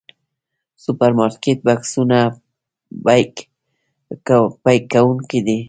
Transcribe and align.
سوپرمارکېټ 0.83 1.57
بکسونو 1.67 2.21
پيک 4.63 4.83
کوونکي 4.93 5.39
دي. 5.47 5.57